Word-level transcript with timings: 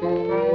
One 0.00 0.47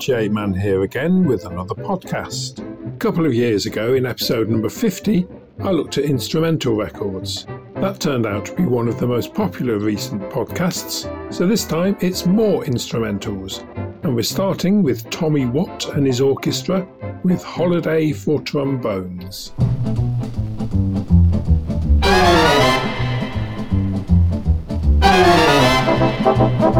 78 0.00 0.32
Man 0.32 0.54
here 0.54 0.82
again 0.82 1.24
with 1.24 1.44
another 1.44 1.74
podcast. 1.74 2.60
A 2.88 2.96
couple 2.96 3.26
of 3.26 3.34
years 3.34 3.66
ago, 3.66 3.92
in 3.92 4.06
episode 4.06 4.48
number 4.48 4.70
50, 4.70 5.26
I 5.58 5.70
looked 5.72 5.98
at 5.98 6.04
instrumental 6.04 6.74
records. 6.74 7.44
That 7.74 8.00
turned 8.00 8.24
out 8.24 8.46
to 8.46 8.54
be 8.54 8.64
one 8.64 8.88
of 8.88 8.98
the 8.98 9.06
most 9.06 9.34
popular 9.34 9.78
recent 9.78 10.22
podcasts, 10.30 11.04
so 11.30 11.46
this 11.46 11.66
time 11.66 11.98
it's 12.00 12.24
more 12.24 12.64
instrumentals. 12.64 13.62
And 14.02 14.16
we're 14.16 14.22
starting 14.22 14.82
with 14.82 15.10
Tommy 15.10 15.44
Watt 15.44 15.94
and 15.94 16.06
his 16.06 16.22
orchestra 16.22 16.88
with 17.22 17.42
Holiday 17.42 18.12
for 18.12 18.40
Trombones. 18.40 19.52
That's 26.22 26.70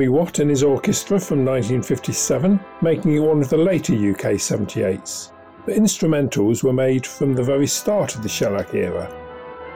Tommy 0.00 0.08
Watt 0.08 0.38
and 0.38 0.48
his 0.48 0.62
orchestra 0.62 1.20
from 1.20 1.44
1957, 1.44 2.58
making 2.80 3.16
it 3.16 3.18
one 3.18 3.42
of 3.42 3.50
the 3.50 3.58
later 3.58 3.92
UK 3.92 4.38
78s. 4.40 5.32
The 5.66 5.72
instrumentals 5.72 6.62
were 6.62 6.72
made 6.72 7.06
from 7.06 7.34
the 7.34 7.42
very 7.42 7.66
start 7.66 8.14
of 8.14 8.22
the 8.22 8.28
shellac 8.30 8.72
era. 8.72 9.14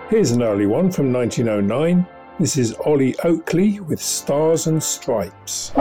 Here's 0.08 0.30
an 0.30 0.42
early 0.42 0.64
one 0.64 0.90
from 0.90 1.12
1909. 1.12 2.06
This 2.40 2.56
is 2.56 2.74
Olly 2.86 3.14
Oakley 3.22 3.80
with 3.80 4.00
Stars 4.00 4.66
and 4.66 4.82
Stripes. 4.82 5.72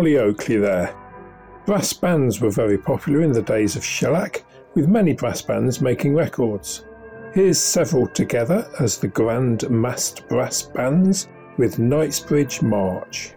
Olly 0.00 0.16
Oakley 0.16 0.56
there. 0.56 0.96
Brass 1.66 1.92
bands 1.92 2.40
were 2.40 2.48
very 2.48 2.78
popular 2.78 3.20
in 3.20 3.32
the 3.32 3.42
days 3.42 3.76
of 3.76 3.84
shellac, 3.84 4.46
with 4.74 4.88
many 4.88 5.12
brass 5.12 5.42
bands 5.42 5.82
making 5.82 6.14
records. 6.14 6.86
Here's 7.34 7.58
several 7.58 8.06
together 8.06 8.66
as 8.80 8.96
the 8.96 9.08
Grand 9.08 9.68
Massed 9.68 10.26
Brass 10.26 10.62
Bands 10.62 11.28
with 11.58 11.78
Knightsbridge 11.78 12.62
March. 12.62 13.34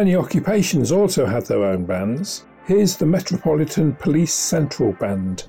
Many 0.00 0.16
occupations 0.16 0.92
also 0.92 1.26
had 1.26 1.44
their 1.44 1.62
own 1.62 1.84
bands. 1.84 2.46
Here's 2.64 2.96
the 2.96 3.04
Metropolitan 3.04 3.92
Police 3.96 4.32
Central 4.32 4.92
Band. 4.92 5.44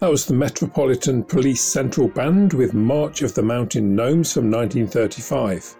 That 0.00 0.10
was 0.10 0.26
the 0.26 0.34
Metropolitan 0.34 1.22
Police 1.22 1.62
Central 1.62 2.08
Band 2.08 2.52
with 2.52 2.74
March 2.74 3.22
of 3.22 3.32
the 3.34 3.42
Mountain 3.42 3.94
Gnomes 3.94 4.32
from 4.32 4.50
1935. 4.50 5.76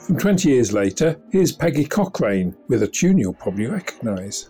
From 0.00 0.18
20 0.18 0.48
years 0.48 0.72
later, 0.72 1.20
here's 1.30 1.52
Peggy 1.52 1.84
Cochrane 1.84 2.56
with 2.68 2.82
a 2.82 2.88
tune 2.88 3.18
you'll 3.18 3.34
probably 3.34 3.66
recognise. 3.66 4.48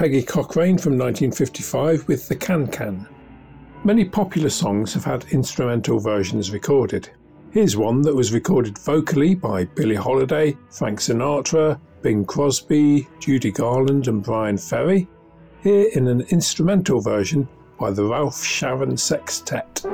Peggy 0.00 0.22
Cochrane 0.22 0.78
from 0.78 0.92
1955 0.92 2.08
with 2.08 2.26
The 2.26 2.34
Can 2.34 2.66
Can. 2.68 3.06
Many 3.84 4.06
popular 4.06 4.48
songs 4.48 4.94
have 4.94 5.04
had 5.04 5.26
instrumental 5.30 6.00
versions 6.00 6.52
recorded. 6.52 7.10
Here's 7.50 7.76
one 7.76 8.00
that 8.00 8.16
was 8.16 8.32
recorded 8.32 8.78
vocally 8.78 9.34
by 9.34 9.66
Billie 9.66 9.94
Holiday, 9.94 10.56
Frank 10.70 11.00
Sinatra, 11.00 11.78
Bing 12.00 12.24
Crosby, 12.24 13.08
Judy 13.18 13.50
Garland, 13.50 14.08
and 14.08 14.22
Bryan 14.22 14.56
Ferry, 14.56 15.06
here 15.62 15.90
in 15.92 16.08
an 16.08 16.22
instrumental 16.30 17.02
version 17.02 17.46
by 17.78 17.90
the 17.90 18.06
Ralph 18.06 18.42
Sharon 18.42 18.96
Sextet. 18.96 19.84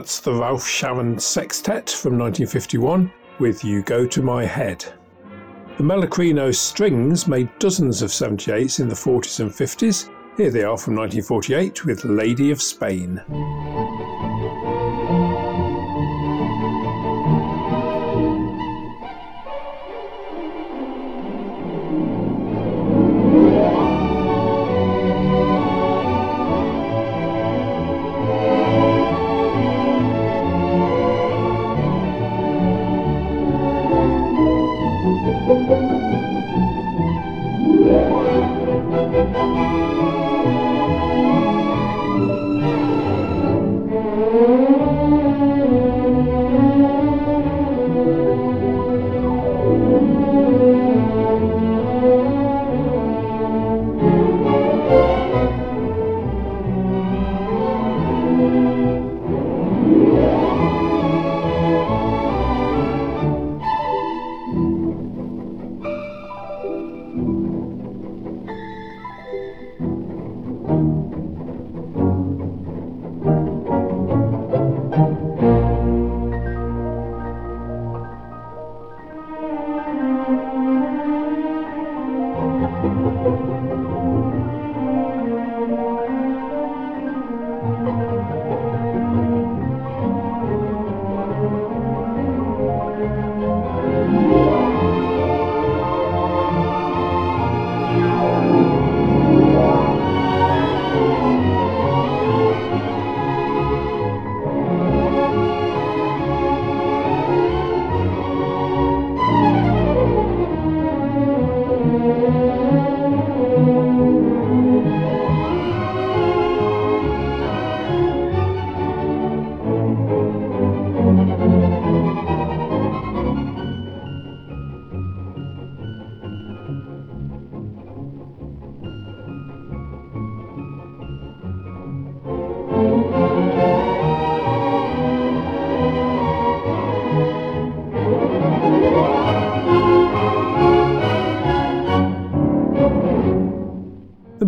That's 0.00 0.20
the 0.20 0.32
Ralph 0.32 0.66
Sharon 0.66 1.18
Sextet 1.18 1.90
from 1.90 2.16
1951 2.16 3.12
with 3.38 3.62
You 3.62 3.82
Go 3.82 4.06
to 4.06 4.22
My 4.22 4.46
Head. 4.46 4.82
The 5.76 5.84
Melachrino 5.84 6.54
Strings 6.54 7.28
made 7.28 7.50
dozens 7.58 8.00
of 8.00 8.08
78s 8.08 8.80
in 8.80 8.88
the 8.88 8.94
40s 8.94 9.40
and 9.40 9.50
50s. 9.50 10.08
Here 10.38 10.50
they 10.50 10.64
are 10.64 10.78
from 10.78 10.96
1948 10.96 11.84
with 11.84 12.06
Lady 12.06 12.50
of 12.50 12.62
Spain. 12.62 13.20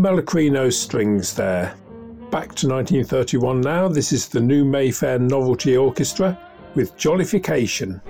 Melachrino 0.02 0.72
strings 0.72 1.32
there. 1.32 1.76
Back 2.32 2.56
to 2.56 2.66
1931 2.66 3.60
now, 3.60 3.86
this 3.86 4.12
is 4.12 4.26
the 4.26 4.40
New 4.40 4.64
Mayfair 4.64 5.20
Novelty 5.20 5.76
Orchestra 5.76 6.36
with 6.74 6.96
Jollification. 6.96 8.00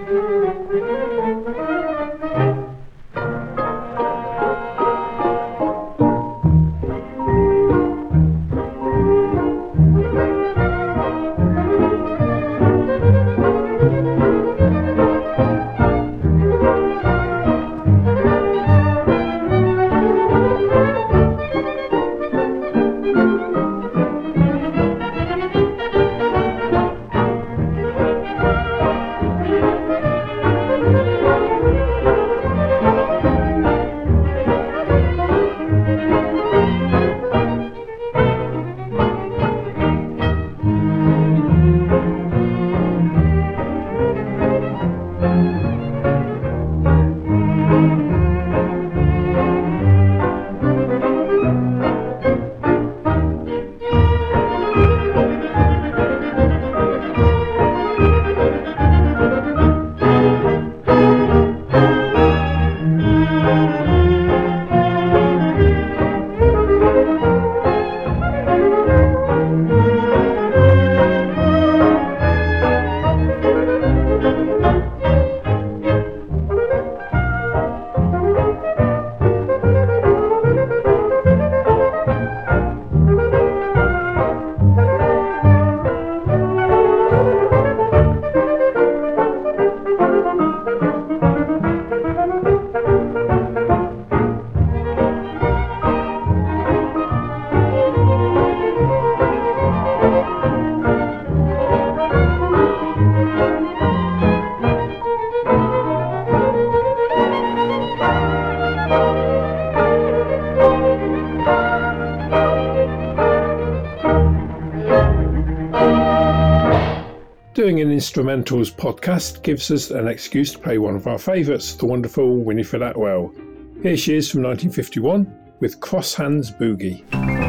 Instrumentals 118.03 118.75
podcast 118.75 119.45
gives 119.45 119.71
us 119.71 119.93
an 119.93 120.09
excuse 120.09 120.51
to 120.51 120.59
play 120.59 120.77
one 120.77 120.97
of 120.97 121.07
our 121.07 121.19
favourites, 121.19 121.75
the 121.75 121.87
wonderful 121.87 122.39
Winifred 122.39 122.83
Atwell. 122.83 123.33
Here 123.81 123.97
she 123.97 124.17
is 124.17 124.29
from 124.29 124.43
1951 124.43 125.33
with 125.61 125.79
Cross 125.79 126.15
Hands 126.15 126.51
Boogie. 126.51 127.42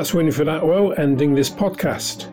That's 0.00 0.14
Winifred 0.14 0.48
Atwell 0.48 0.94
ending 0.96 1.34
this 1.34 1.50
podcast. 1.50 2.24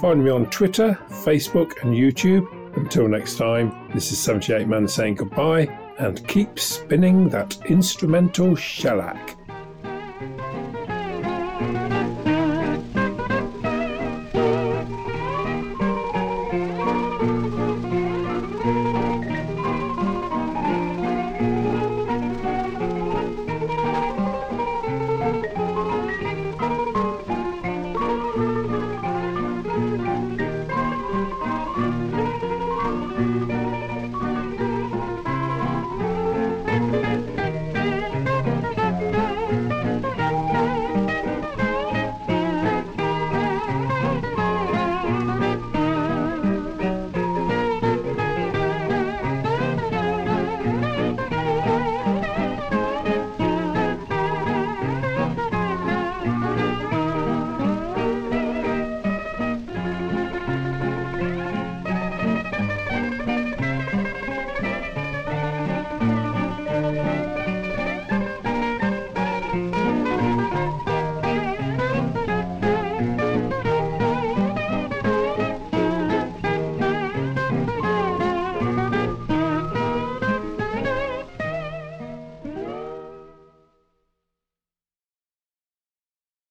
Find 0.00 0.24
me 0.24 0.30
on 0.30 0.46
Twitter, 0.46 0.98
Facebook, 1.10 1.82
and 1.82 1.94
YouTube. 1.94 2.48
Until 2.78 3.08
next 3.08 3.36
time, 3.36 3.90
this 3.92 4.10
is 4.10 4.18
78 4.18 4.66
Man 4.66 4.88
saying 4.88 5.16
goodbye 5.16 5.64
and 5.98 6.26
keep 6.26 6.58
spinning 6.58 7.28
that 7.28 7.58
instrumental 7.66 8.56
shellac. 8.56 9.36